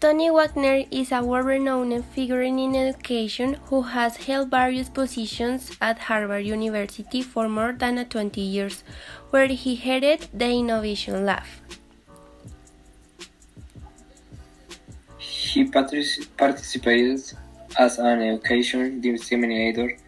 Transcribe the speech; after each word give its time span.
Tony 0.00 0.30
Wagner 0.30 0.84
is 0.92 1.10
a 1.10 1.24
world-renowned 1.24 2.04
figure 2.14 2.42
in 2.42 2.76
education 2.76 3.54
who 3.64 3.82
has 3.82 4.16
held 4.16 4.48
various 4.48 4.88
positions 4.88 5.72
at 5.80 5.98
Harvard 5.98 6.46
University 6.46 7.20
for 7.20 7.48
more 7.48 7.72
than 7.72 8.04
20 8.04 8.40
years, 8.40 8.84
where 9.30 9.48
he 9.48 9.74
headed 9.74 10.28
the 10.32 10.48
Innovation 10.48 11.26
Lab. 11.26 11.42
He 15.18 15.64
participated 15.64 17.32
as 17.76 17.98
an 17.98 18.22
education 18.22 19.00
disseminator 19.00 19.98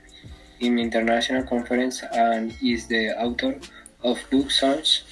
in 0.61 0.79
international 0.79 1.43
conferences 1.43 2.05
and 2.13 2.55
is 2.63 2.87
the 2.87 3.11
author 3.21 3.59
of 4.05 4.21
books 4.31 4.61
such 4.61 5.03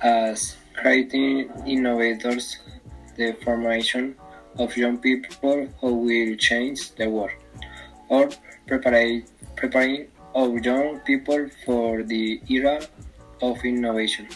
as 0.00 0.56
Creating 0.72 1.50
Innovators 1.66 2.56
the 3.18 3.36
formation 3.44 4.14
of 4.58 4.76
young 4.76 4.96
people 4.98 5.68
who 5.80 5.94
will 6.06 6.36
change 6.36 6.94
the 6.94 7.10
world, 7.10 7.36
or 8.08 8.30
preparing, 8.66 9.26
our 10.34 10.58
young 10.58 11.00
people 11.00 11.48
for 11.66 12.02
the 12.02 12.40
era 12.48 12.80
of 13.42 13.58
innovation. 13.64 14.28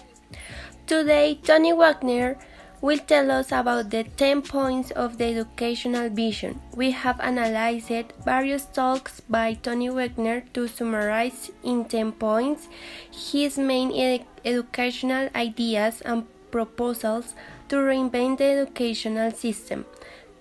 Today, 0.87 1.39
Tony 1.42 1.73
Wagner 1.73 2.37
will 2.83 2.98
tell 2.98 3.30
us 3.30 3.53
about 3.53 3.91
the 3.91 4.03
10 4.19 4.42
points 4.42 4.91
of 4.91 5.17
the 5.17 5.27
educational 5.27 6.11
vision. 6.11 6.61
We 6.75 6.91
have 6.91 7.20
analyzed 7.20 8.12
various 8.25 8.67
talks 8.67 9.20
by 9.20 9.55
Tony 9.55 9.89
Wagner 9.89 10.42
to 10.55 10.67
summarize 10.67 11.53
in 11.62 11.84
10 11.84 12.12
points 12.19 12.69
his 13.12 13.56
main 13.56 13.95
ed 13.95 14.27
educational 14.45 15.30
ideas 15.37 16.03
and 16.03 16.27
proposals 16.51 17.34
to 17.69 17.77
reinvent 17.77 18.39
the 18.39 18.45
educational 18.45 19.30
system, 19.30 19.84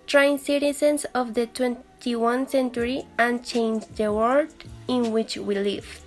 train 0.08 0.38
citizens 0.38 1.06
of 1.14 1.34
the 1.34 1.48
21st 1.48 2.50
century, 2.50 3.06
and 3.18 3.44
change 3.46 3.86
the 3.96 4.12
world 4.12 4.54
in 4.88 5.12
which 5.12 5.38
we 5.38 5.56
live. 5.56 6.02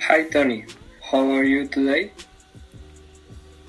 Hi 0.00 0.22
Tony, 0.28 0.64
how 1.02 1.28
are 1.30 1.44
you 1.44 1.66
today? 1.66 2.12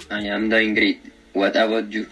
I 0.09 0.21
am 0.21 0.49
doing 0.49 0.73
great. 0.73 1.01
What 1.33 1.55
about 1.55 1.91
you? 1.91 2.07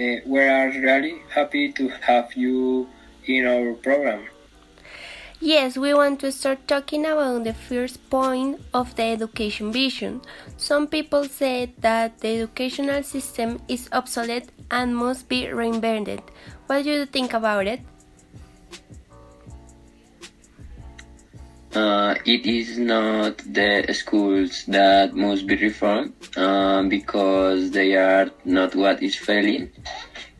Uh, 0.00 0.22
we 0.24 0.40
are 0.40 0.70
really 0.70 1.20
happy 1.28 1.72
to 1.72 1.88
have 2.00 2.32
you 2.34 2.88
in 3.26 3.46
our 3.46 3.74
program. 3.74 4.24
Yes, 5.42 5.78
we 5.78 5.94
want 5.94 6.20
to 6.20 6.30
start 6.32 6.68
talking 6.68 7.06
about 7.06 7.44
the 7.44 7.54
first 7.54 7.96
point 8.10 8.60
of 8.74 8.94
the 8.96 9.04
education 9.04 9.72
vision. 9.72 10.20
Some 10.58 10.86
people 10.86 11.24
say 11.24 11.72
that 11.80 12.18
the 12.18 12.44
educational 12.44 13.02
system 13.02 13.58
is 13.66 13.88
obsolete 13.90 14.50
and 14.70 14.94
must 14.94 15.30
be 15.30 15.44
reinvented. 15.44 16.20
What 16.66 16.84
do 16.84 16.90
you 16.90 17.06
think 17.06 17.32
about 17.32 17.66
it? 17.66 17.80
Uh, 21.74 22.16
it 22.26 22.44
is 22.44 22.76
not 22.76 23.38
the 23.38 23.86
schools 23.94 24.64
that 24.66 25.14
must 25.14 25.46
be 25.46 25.56
reformed 25.56 26.12
um, 26.36 26.90
because 26.90 27.70
they 27.70 27.94
are 27.94 28.30
not 28.44 28.74
what 28.74 29.02
is 29.02 29.16
failing. 29.16 29.70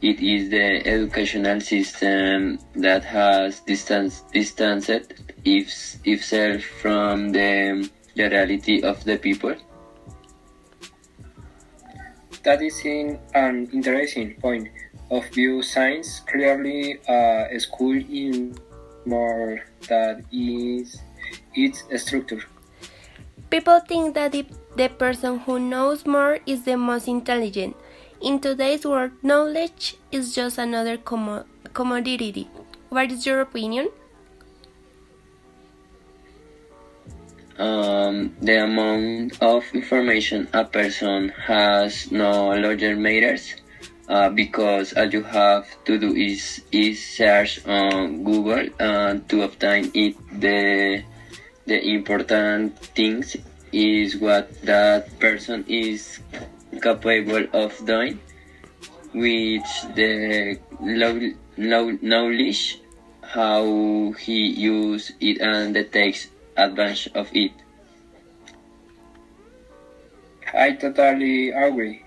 It 0.03 0.21
is 0.21 0.49
the 0.49 0.81
educational 0.87 1.61
system 1.61 2.59
that 2.75 3.05
has 3.05 3.61
distance, 3.61 4.25
distanced 4.33 5.13
itself 5.45 6.63
from 6.63 7.33
the, 7.33 7.89
the 8.17 8.31
reality 8.31 8.83
of 8.83 9.05
the 9.05 9.19
people. 9.19 9.55
That 12.45 12.63
is 12.63 12.81
in 12.85 13.19
an 13.35 13.69
interesting 13.75 14.37
point 14.41 14.69
of 15.11 15.29
view. 15.29 15.63
Science 15.63 16.21
clearly 16.21 16.99
uh, 17.07 17.53
a 17.53 17.59
school 17.61 17.97
in 17.97 18.57
more 19.05 19.61
that 19.89 20.25
is 20.33 20.97
its 21.55 21.85
structure. 22.03 22.43
People 23.51 23.81
think 23.81 24.15
that 24.15 24.33
the, 24.33 24.47
the 24.77 24.89
person 24.89 25.41
who 25.41 25.59
knows 25.59 26.07
more 26.07 26.39
is 26.47 26.63
the 26.65 26.77
most 26.77 27.09
intelligent. 27.09 27.77
In 28.21 28.39
today's 28.39 28.85
world, 28.85 29.13
knowledge 29.23 29.97
is 30.13 30.35
just 30.35 30.59
another 30.59 30.99
commodity. 30.99 32.51
What 32.91 33.11
is 33.11 33.25
your 33.25 33.41
opinion? 33.41 33.89
Um, 37.57 38.37
the 38.43 38.65
amount 38.65 39.43
of 39.43 39.65
information 39.73 40.49
a 40.53 40.67
person 40.67 41.31
has 41.31 42.13
no 42.13 42.53
longer 42.53 42.95
matters 42.95 43.55
uh, 44.07 44.29
because 44.29 44.93
all 44.93 45.09
you 45.09 45.23
have 45.23 45.65
to 45.87 45.99
do 45.99 46.15
is, 46.15 46.63
is 46.71 47.03
search 47.03 47.65
on 47.65 48.23
Google 48.23 48.69
uh, 48.79 49.17
to 49.29 49.43
obtain 49.45 49.91
it. 49.95 50.15
The, 50.39 51.05
the 51.65 51.89
important 51.89 52.79
things 52.79 53.35
is 53.73 54.19
what 54.19 54.61
that 54.61 55.19
person 55.21 55.65
is 55.69 56.21
capable 56.81 57.47
of 57.53 57.75
doing, 57.87 58.21
which 59.13 59.71
the 59.95 60.59
knowledge 61.57 62.81
how 63.23 64.13
he 64.19 64.49
uses 64.49 65.13
it 65.21 65.41
and 65.41 65.75
takes 65.93 66.29
advantage 66.57 67.09
of 67.15 67.29
it. 67.33 67.53
I 70.53 70.73
totally 70.73 71.51
agree. 71.51 72.03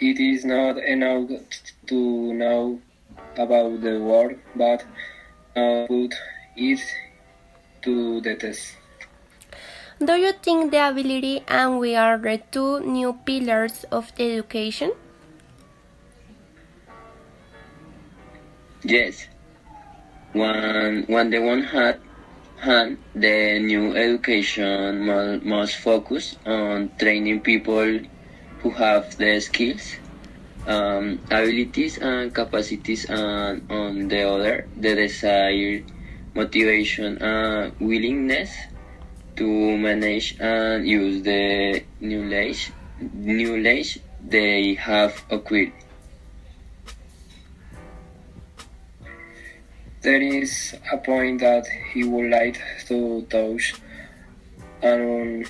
It 0.00 0.18
is 0.18 0.44
not 0.44 0.78
enough 0.78 1.28
to 1.86 2.32
know 2.32 2.80
about 3.36 3.82
the 3.82 4.00
world, 4.00 4.36
but 4.56 4.84
uh, 5.54 5.86
put 5.86 6.14
it 6.56 6.80
to 7.82 8.20
the 8.22 8.34
test. 8.36 8.76
Do 10.02 10.14
you 10.18 10.32
think 10.32 10.72
the 10.72 10.88
ability 10.88 11.44
and 11.46 11.78
we 11.78 11.94
are 11.94 12.18
the 12.18 12.42
two 12.50 12.80
new 12.80 13.12
pillars 13.24 13.84
of 13.92 14.10
education? 14.18 14.90
Yes. 18.82 19.28
One, 20.32 21.06
on 21.06 21.30
the 21.30 21.38
one 21.38 21.62
hand, 21.62 22.00
hand, 22.58 22.98
the 23.14 23.60
new 23.62 23.94
education 23.94 25.06
must 25.46 25.76
focus 25.76 26.34
on 26.46 26.90
training 26.98 27.46
people 27.46 28.00
who 28.58 28.70
have 28.70 29.16
the 29.18 29.38
skills, 29.38 30.02
um, 30.66 31.20
abilities, 31.30 31.98
and 31.98 32.34
capacities, 32.34 33.06
and 33.06 33.70
on 33.70 34.08
the 34.08 34.26
other, 34.26 34.66
the 34.74 34.96
desire, 34.96 35.78
motivation, 36.34 37.22
and 37.22 37.70
willingness 37.78 38.50
to 39.36 39.78
manage 39.78 40.36
and 40.40 40.86
use 40.86 41.22
the 41.22 41.82
knowledge, 42.00 42.72
knowledge 43.14 43.98
they 44.26 44.74
have 44.74 45.24
acquired. 45.30 45.72
There 50.02 50.20
is 50.20 50.74
a 50.92 50.98
point 50.98 51.40
that 51.40 51.66
he 51.92 52.04
would 52.04 52.30
like 52.30 52.60
to 52.86 53.22
touch 53.30 53.74
on, 54.82 55.44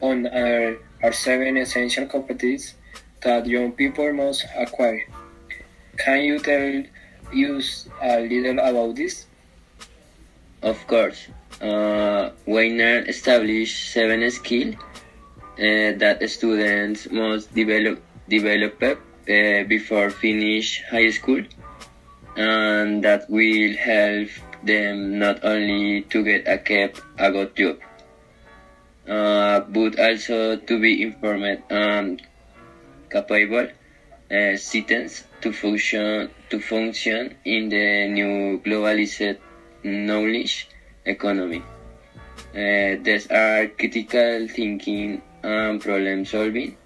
on 0.00 0.26
our, 0.28 0.78
our 1.02 1.12
seven 1.12 1.56
essential 1.56 2.06
competencies 2.06 2.74
that 3.22 3.46
young 3.46 3.72
people 3.72 4.12
must 4.12 4.46
acquire. 4.56 5.04
Can 5.96 6.22
you 6.22 6.38
tell 6.38 6.84
us 7.32 7.88
a 8.00 8.20
little 8.20 8.60
about 8.60 8.94
this? 8.94 9.26
Of 10.62 10.86
course 10.86 11.26
uh, 11.60 12.30
Wagner 12.46 13.04
established 13.06 13.92
seven 13.92 14.30
skills 14.30 14.74
uh, 15.58 15.92
that 15.98 16.18
students 16.28 17.10
must 17.10 17.54
develop, 17.54 18.02
develop 18.28 18.82
uh, 18.82 19.64
before 19.64 20.10
finish 20.10 20.82
high 20.90 21.10
school 21.10 21.42
and 22.36 23.02
that 23.02 23.28
will 23.28 23.74
help 23.76 24.28
them 24.62 25.18
not 25.18 25.44
only 25.44 26.02
to 26.02 26.22
get 26.22 26.46
a 26.46 26.58
cap 26.58 26.96
a 27.18 27.30
good 27.30 27.54
job 27.56 27.78
uh, 29.08 29.60
but 29.60 29.98
also 29.98 30.56
to 30.56 30.78
be 30.78 31.02
informed 31.02 31.62
and 31.70 32.22
capable 33.10 33.66
uh, 34.30 34.56
citizens 34.56 35.24
to 35.40 35.52
function 35.52 36.30
to 36.50 36.60
function 36.60 37.34
in 37.44 37.68
the 37.68 38.08
new 38.08 38.60
globalized 38.60 39.38
knowledge 39.82 40.68
economy. 41.04 41.62
Uh, 42.54 42.96
these 43.02 43.30
are 43.30 43.68
critical 43.78 44.48
thinking 44.48 45.20
and 45.42 45.80
problem 45.80 46.24
solving, 46.24 46.76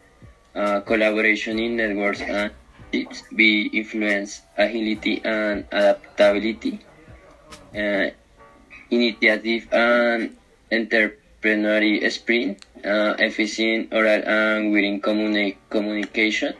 uh, 0.55 0.81
collaboration 0.81 1.59
in 1.59 1.77
networks 1.77 2.21
and 2.21 2.51
teams, 2.91 3.23
be 3.35 3.67
influence, 3.73 4.43
agility 4.59 5.23
and 5.25 5.65
adaptability, 5.73 6.81
uh, 7.75 8.11
initiative 8.91 9.69
and 9.73 10.37
entrepreneurial 10.71 12.11
sprint, 12.11 12.65
uh, 12.85 13.15
efficient 13.19 13.93
oral 13.93 14.23
and 14.27 14.75
written 14.75 15.01
communi- 15.01 15.57
communication, 15.71 16.55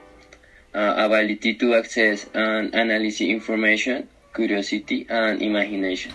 ability 0.73 1.55
to 1.55 1.75
access 1.75 2.25
and 2.33 2.75
analyze 2.75 3.21
information, 3.21 4.09
curiosity, 4.33 5.07
and 5.11 5.43
imagination. 5.43 6.13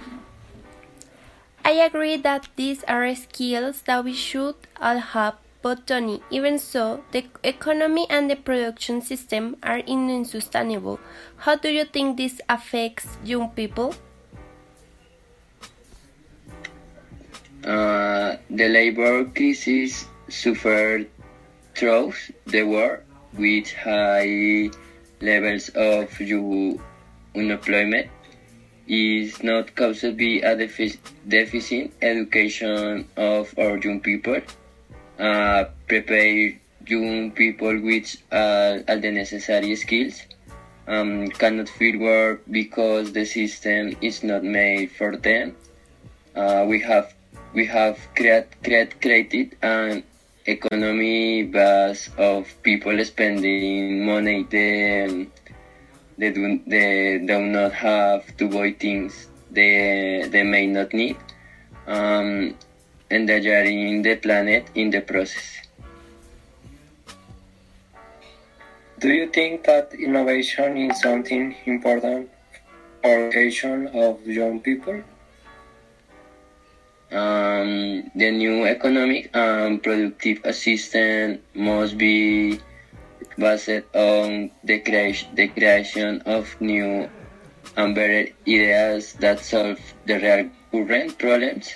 I 1.67 1.83
agree 1.83 2.15
that 2.23 2.47
these 2.55 2.85
are 2.87 3.13
skills 3.13 3.81
that 3.91 4.05
we 4.05 4.13
should 4.13 4.55
all 4.79 4.99
have, 4.99 5.35
but 5.61 5.85
Tony, 5.85 6.23
even 6.31 6.59
so, 6.59 7.03
the 7.11 7.25
economy 7.43 8.07
and 8.09 8.31
the 8.31 8.37
production 8.37 9.01
system 9.01 9.57
are 9.61 9.83
unsustainable. 9.83 10.97
How 11.35 11.57
do 11.57 11.67
you 11.67 11.83
think 11.83 12.15
this 12.15 12.39
affects 12.47 13.17
young 13.21 13.49
people? 13.49 13.93
Uh, 17.65 18.37
the 18.49 18.69
labor 18.69 19.25
crisis 19.25 20.07
suffered 20.29 21.09
throughout 21.75 22.15
the 22.45 22.63
war 22.63 23.03
with 23.33 23.73
high 23.73 24.71
levels 25.19 25.67
of 25.75 26.07
unemployment 27.35 28.07
is 28.87 29.43
not 29.43 29.75
caused 29.75 30.17
by 30.17 30.39
a 30.43 30.55
defic- 30.55 30.99
deficient 31.27 31.93
education 32.01 33.07
of 33.17 33.53
our 33.57 33.77
young 33.77 33.99
people. 33.99 34.41
Uh, 35.19 35.65
prepare 35.87 36.57
young 36.85 37.31
people 37.31 37.79
with 37.81 38.15
uh, 38.31 38.79
all 38.87 38.99
the 38.99 39.11
necessary 39.11 39.75
skills 39.75 40.21
um, 40.87 41.27
cannot 41.27 41.69
find 41.69 41.99
work 41.99 42.41
because 42.49 43.11
the 43.11 43.25
system 43.25 43.95
is 44.01 44.23
not 44.23 44.43
made 44.43 44.91
for 44.91 45.17
them. 45.17 45.55
Uh, 46.35 46.65
we 46.67 46.79
have 46.79 47.13
we 47.53 47.65
have 47.65 47.97
create, 48.15 48.47
create, 48.63 49.01
created 49.01 49.57
an 49.61 50.03
economy 50.45 51.43
base 51.43 52.09
of 52.17 52.47
people 52.63 52.93
spending 53.03 54.05
money 54.05 54.45
they, 54.49 55.27
they, 56.17 56.31
do, 56.31 56.59
they 56.67 57.19
do 57.25 57.39
not 57.41 57.73
have 57.73 58.35
to 58.37 58.49
buy 58.49 58.71
things 58.71 59.27
they, 59.51 60.27
they 60.29 60.43
may 60.43 60.67
not 60.67 60.93
need 60.93 61.17
um, 61.87 62.55
in 63.09 63.25
the 63.25 64.19
planet 64.21 64.69
in 64.75 64.89
the 64.89 65.01
process. 65.01 65.57
Do 68.99 69.09
you 69.09 69.27
think 69.29 69.63
that 69.65 69.93
innovation 69.93 70.75
is 70.77 70.99
something 71.01 71.55
important 71.65 72.29
for 73.03 73.27
education 73.27 73.87
of 73.93 74.25
young 74.25 74.59
people? 74.59 75.03
Um, 77.11 78.11
the 78.15 78.31
new 78.31 78.65
economic 78.65 79.29
and 79.33 79.81
productive 79.81 80.41
system 80.53 81.39
must 81.53 81.97
be 81.97 82.59
based 83.37 83.85
on 83.93 84.51
the 84.63 84.79
creation, 84.79 85.29
the 85.35 85.47
creation 85.47 86.21
of 86.25 86.49
new 86.59 87.09
and 87.75 87.95
better 87.95 88.27
ideas 88.47 89.13
that 89.13 89.39
solve 89.39 89.79
the 90.05 90.17
real 90.19 90.49
current 90.71 91.17
problems 91.17 91.75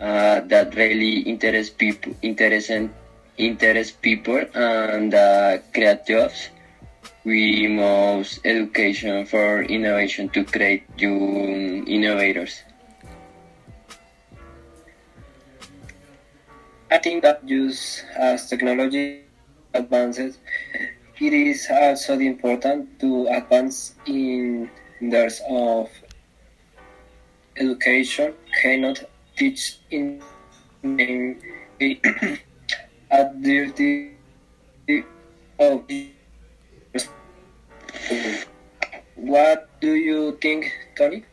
uh, 0.00 0.40
that 0.40 0.74
really 0.74 1.20
interest 1.20 1.78
people, 1.78 2.14
interest, 2.22 2.70
interest 3.38 4.02
people 4.02 4.44
and 4.54 5.14
uh, 5.14 5.58
create 5.72 6.06
jobs. 6.06 6.48
We 7.24 7.66
must 7.66 8.40
education 8.44 9.26
for 9.26 9.62
innovation 9.62 10.28
to 10.30 10.44
create 10.44 10.84
new 10.96 11.84
innovators. 11.86 12.62
I 16.90 16.98
think 16.98 17.22
that 17.22 17.42
use 17.48 18.04
as 18.16 18.48
technology 18.48 19.25
advances, 19.76 20.38
it 21.20 21.32
is 21.32 21.66
also 21.70 22.18
important 22.18 22.98
to 23.00 23.26
advance 23.28 23.94
in 24.06 24.70
terms 25.10 25.40
of 25.48 25.88
education. 27.56 28.34
Cannot 28.62 29.04
teach 29.36 29.78
in 29.90 30.22
a 33.10 33.24
dirty 33.40 34.12
of 35.58 35.82
what 39.16 39.68
do 39.80 39.94
you 39.94 40.38
think, 40.40 40.72
Tony? 40.96 41.24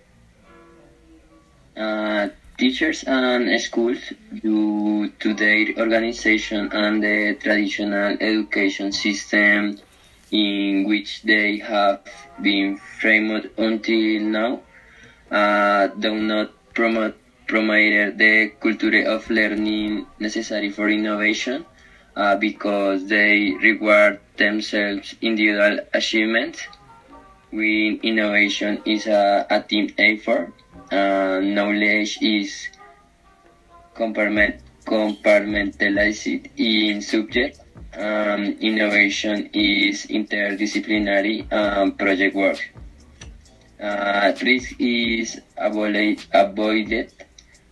Uh, 1.75 2.29
teachers 2.57 3.03
and 3.03 3.59
schools 3.59 4.13
due 4.41 5.09
to 5.19 5.33
their 5.33 5.65
organization 5.77 6.69
and 6.71 7.03
the 7.03 7.35
traditional 7.41 8.15
education 8.19 8.91
system 8.91 9.77
in 10.31 10.85
which 10.87 11.21
they 11.23 11.57
have 11.57 12.01
been 12.41 12.77
framed 12.77 13.49
until 13.57 14.21
now 14.21 14.61
uh, 15.31 15.87
do 15.87 16.19
not 16.19 16.51
promote 16.73 17.15
promote 17.47 18.17
the 18.17 18.51
culture 18.59 19.03
of 19.03 19.29
learning 19.29 20.05
necessary 20.19 20.69
for 20.69 20.89
innovation 20.89 21.65
uh, 22.15 22.35
because 22.35 23.05
they 23.07 23.51
reward 23.61 24.19
themselves 24.37 25.15
individual 25.21 25.79
achievements 25.93 26.67
when 27.51 27.99
innovation 28.01 28.81
is 28.85 29.05
a, 29.05 29.45
a 29.49 29.61
team 29.61 29.89
effort 29.97 30.53
uh, 30.93 31.39
knowledge 31.41 32.21
is 32.21 32.69
compartment, 33.95 34.61
compartmentalized 34.85 36.49
in 36.57 37.01
subject. 37.01 37.59
Um, 37.93 38.57
innovation 38.61 39.49
is 39.53 40.05
interdisciplinary 40.07 41.51
um, 41.51 41.93
project 41.93 42.35
work. 42.35 42.59
Uh, 43.79 44.33
risk 44.41 44.75
is 44.79 45.41
avoided, 45.57 46.23
avoided. 46.33 47.11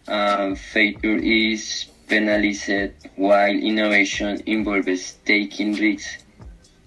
Um, 0.08 0.56
failure 0.56 1.18
is 1.18 1.86
penalized 2.08 2.94
while 3.16 3.54
innovation 3.54 4.42
involves 4.46 5.14
taking 5.26 5.74
risks 5.74 6.24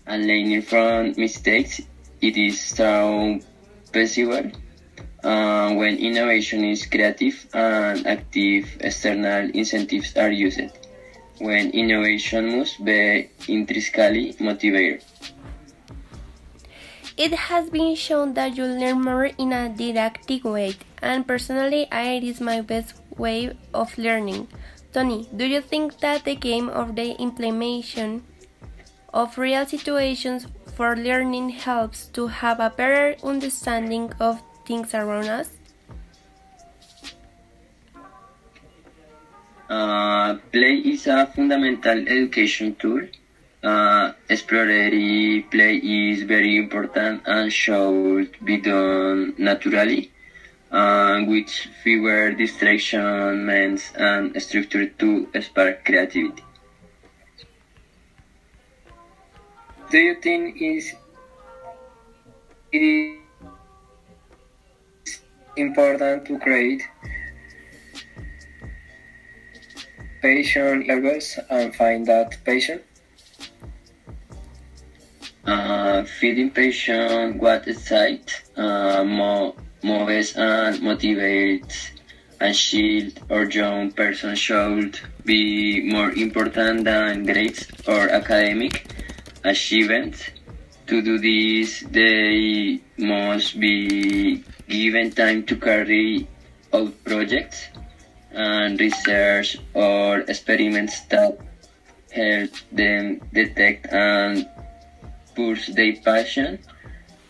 and 0.07 0.27
learning 0.27 0.63
from 0.63 1.15
mistakes. 1.17 1.81
It 2.21 2.37
is 2.37 2.61
so 2.61 3.41
possible 3.93 4.51
uh, 5.25 5.73
when 5.75 5.97
innovation 5.97 6.65
is 6.65 6.87
creative 6.87 7.47
and 7.55 8.07
active 8.07 8.77
external 8.81 9.51
incentives 9.51 10.17
are 10.17 10.31
used. 10.31 10.71
When 11.39 11.71
innovation 11.73 12.59
must 12.59 12.85
be 12.85 13.29
intrinsically 13.49 14.37
motivated. 14.39 15.03
It 17.17 17.33
has 17.33 17.71
been 17.71 17.95
shown 17.95 18.35
that 18.35 18.57
you 18.57 18.65
learn 18.65 19.03
more 19.03 19.27
in 19.27 19.53
a 19.53 19.69
didactic 19.69 20.45
way, 20.45 20.77
and 21.01 21.27
personally, 21.27 21.87
I, 21.91 22.19
it 22.19 22.25
is 22.25 22.41
my 22.41 22.61
best 22.61 22.95
way 23.17 23.57
of 23.73 23.97
learning. 23.99 24.49
Tony, 24.93 25.29
do 25.35 25.47
you 25.47 25.61
think 25.61 25.99
that 26.01 26.25
the 26.25 26.35
game 26.35 26.69
of 26.69 26.95
the 26.95 27.15
implementation 27.19 28.23
of 29.13 29.39
real 29.39 29.65
situations 29.67 30.47
for 30.75 30.97
learning 30.97 31.51
helps 31.51 32.07
to 32.19 32.27
have 32.27 32.59
a 32.59 32.71
better 32.71 33.15
understanding 33.23 34.13
of 34.19 34.43
things 34.67 34.95
around 34.95 35.29
us? 35.29 35.51
Uh, 39.69 40.37
play 40.53 40.75
is 40.77 41.07
a 41.07 41.27
fundamental 41.27 41.99
education 42.09 42.75
tool. 42.77 43.01
Uh, 43.63 44.13
exploratory 44.29 45.47
play 45.51 45.77
is 45.77 46.23
very 46.23 46.57
important 46.57 47.23
and 47.27 47.53
should 47.53 48.37
be 48.45 48.59
done 48.59 49.35
naturally, 49.39 50.11
uh, 50.71 51.23
with 51.27 51.49
fewer 51.83 52.33
distractions 52.33 53.91
and 53.97 54.43
structure 54.43 54.87
to 54.87 55.29
spark 55.41 55.85
creativity. 55.85 56.45
Do 59.91 59.99
you 59.99 60.15
think 60.21 60.61
is 60.61 60.95
it 62.73 62.83
is 62.83 63.24
important 65.57 66.27
to 66.27 66.39
create 66.39 66.83
patient 70.23 70.89
levels 70.89 71.39
and 71.51 71.75
find 71.75 72.07
that 72.07 72.37
patient? 72.45 72.83
Uh, 75.45 76.03
feeding 76.05 76.51
patient 76.51 77.37
what 77.37 77.69
excites, 77.69 78.41
uh, 78.57 79.05
mo- 79.05 79.55
moves 79.83 80.35
and 80.37 80.81
motivates 80.81 81.91
a 82.41 82.53
child 82.53 83.13
or 83.29 83.45
young 83.45 83.93
person 83.93 84.35
should 84.35 84.99
be 85.25 85.83
more 85.85 86.11
important 86.13 86.85
than 86.85 87.25
grades 87.25 87.69
or 87.87 88.09
academic 88.09 88.87
achievements. 89.45 90.31
To 90.87 91.01
do 91.01 91.19
this, 91.19 91.81
they 91.91 92.81
must 92.99 93.61
be 93.61 94.45
given 94.69 95.11
time 95.11 95.45
to 95.45 95.57
carry 95.57 96.27
out 96.73 96.93
projects 97.05 97.69
and 98.33 98.79
research 98.81 99.59
or 99.75 100.21
experiments 100.21 101.01
that 101.07 101.39
help 102.11 102.51
them 102.73 103.21
detect 103.33 103.93
and 103.93 104.49
pursue 105.35 105.73
their 105.73 105.97
passion, 105.97 106.59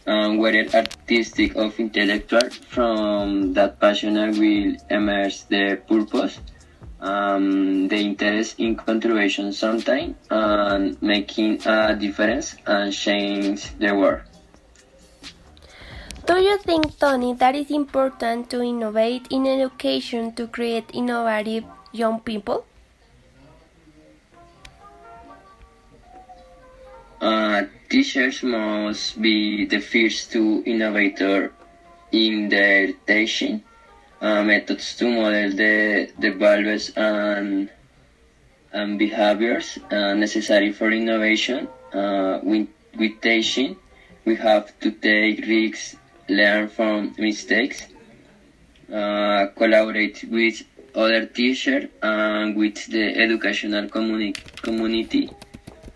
um, 0.06 0.38
whether 0.38 0.66
artistic 0.74 1.56
or 1.56 1.72
intellectual. 1.78 2.48
From 2.68 3.52
that 3.54 3.80
passion 3.80 4.14
will 4.14 4.76
emerge 4.90 5.46
the 5.48 5.80
purpose, 5.88 6.38
um, 7.00 7.88
the 7.88 7.96
interest 7.96 8.60
in 8.60 8.76
contribution 8.76 9.52
sometime, 9.52 10.16
and 10.30 11.00
making 11.02 11.66
a 11.66 11.96
difference 11.96 12.56
and 12.66 12.92
change 12.92 13.76
the 13.78 13.94
world. 13.94 14.22
Do 16.26 16.40
you 16.40 16.56
think, 16.58 16.98
Tony, 16.98 17.34
that 17.34 17.54
is 17.54 17.70
important 17.70 18.48
to 18.50 18.62
innovate 18.62 19.26
in 19.30 19.46
education 19.46 20.32
to 20.36 20.46
create 20.46 20.88
innovative 20.94 21.64
young 21.92 22.20
people? 22.20 22.64
Uh, 27.20 27.64
teachers 27.90 28.42
must 28.42 29.20
be 29.20 29.66
the 29.66 29.80
first 29.80 30.32
to 30.32 30.62
innovator 30.64 31.52
in 32.10 32.48
their 32.48 32.92
teaching 33.06 33.62
uh, 34.22 34.42
methods 34.42 34.96
to 34.96 35.04
model 35.04 35.50
the, 35.50 36.10
the 36.18 36.30
values 36.30 36.90
and, 36.96 37.68
and 38.72 38.98
behaviors 38.98 39.78
uh, 39.90 40.14
necessary 40.14 40.72
for 40.72 40.90
innovation. 40.90 41.68
Uh, 41.92 42.40
with, 42.42 42.68
with 42.98 43.20
teaching, 43.20 43.76
we 44.24 44.34
have 44.36 44.72
to 44.80 44.90
take 44.90 45.46
risks, 45.46 45.96
learn 46.28 46.68
from 46.68 47.14
mistakes, 47.18 47.86
uh, 48.92 49.46
collaborate 49.56 50.24
with 50.30 50.62
other 50.94 51.26
teachers 51.26 51.88
and 52.02 52.56
with 52.56 52.86
the 52.86 53.16
educational 53.16 53.88
communi- 53.88 54.36
community 54.62 55.30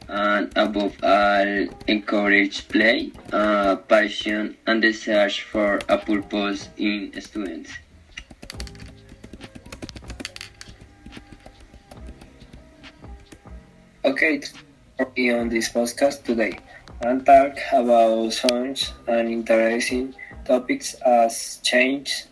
and 0.08 0.50
above 0.56 0.94
all 1.02 1.66
encourage 1.86 2.66
play, 2.68 3.12
uh, 3.32 3.76
passion 3.76 4.56
and 4.66 4.82
the 4.82 4.92
search 4.92 5.42
for 5.42 5.78
a 5.88 5.98
purpose 5.98 6.68
in 6.78 7.12
students. 7.20 7.70
Okay, 14.04 14.40
on 15.30 15.48
this 15.48 15.68
podcast 15.68 16.24
today, 16.24 16.58
and 17.02 17.24
talk 17.24 17.56
about 17.72 18.32
songs 18.32 18.92
and 19.06 19.30
interesting 19.30 20.14
topics 20.44 20.94
as 21.06 21.60
change 21.62 22.24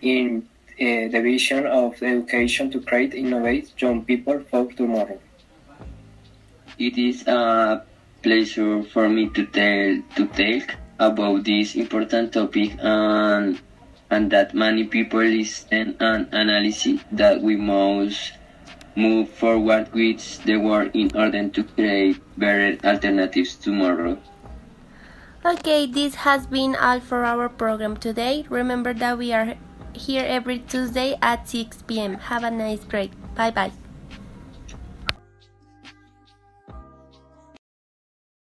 in 0.00 0.48
uh, 0.80 1.08
the 1.12 1.20
vision 1.20 1.66
of 1.66 2.02
education 2.02 2.70
to 2.70 2.80
create 2.80 3.14
innovate 3.14 3.70
young 3.78 4.04
people 4.04 4.40
for 4.50 4.72
tomorrow. 4.72 5.18
It 6.78 6.96
is 6.96 7.26
a 7.26 7.84
pleasure 8.22 8.82
for 8.84 9.08
me 9.08 9.28
to 9.30 9.46
tell 9.46 10.00
to 10.16 10.26
talk 10.26 10.76
about 10.98 11.44
this 11.44 11.74
important 11.74 12.32
topic 12.32 12.72
and 12.80 13.60
and 14.10 14.30
that 14.30 14.54
many 14.54 14.84
people 14.84 15.20
listen 15.20 15.96
and 16.00 16.32
analyze 16.32 16.88
that 17.12 17.42
we 17.42 17.56
must 17.56 18.32
move 18.98 19.30
forward 19.30 19.88
with 19.94 20.42
the 20.44 20.56
world 20.56 20.90
in 20.92 21.14
order 21.16 21.48
to 21.48 21.62
create 21.62 22.20
better 22.36 22.76
alternatives 22.84 23.54
tomorrow. 23.54 24.18
Okay, 25.46 25.86
this 25.86 26.26
has 26.26 26.46
been 26.46 26.74
all 26.74 27.00
for 27.00 27.24
our 27.24 27.48
program 27.48 27.96
today. 27.96 28.44
Remember 28.50 28.92
that 28.92 29.16
we 29.16 29.32
are 29.32 29.54
here 29.94 30.24
every 30.26 30.58
Tuesday 30.58 31.16
at 31.22 31.48
6 31.48 31.82
p.m. 31.86 32.14
Have 32.28 32.42
a 32.42 32.50
nice 32.50 32.84
break. 32.84 33.12
Bye 33.34 33.50
bye. 33.52 33.87